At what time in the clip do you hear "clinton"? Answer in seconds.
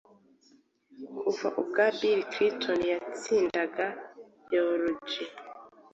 2.31-2.79